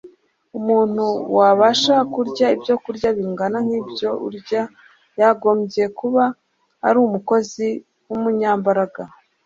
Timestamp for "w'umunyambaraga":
8.07-9.03